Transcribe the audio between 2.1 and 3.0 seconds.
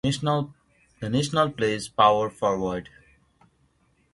forward.